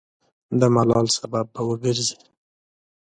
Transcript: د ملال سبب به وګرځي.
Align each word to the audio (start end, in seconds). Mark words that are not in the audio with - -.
د 0.59 0.61
ملال 0.75 1.07
سبب 1.17 1.45
به 1.53 1.61
وګرځي. 1.67 2.17